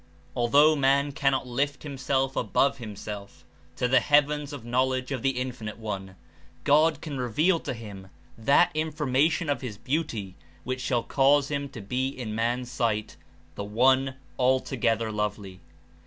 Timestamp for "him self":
2.79-3.45